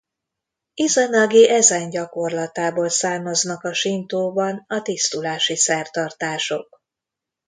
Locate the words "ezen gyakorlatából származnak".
1.49-3.63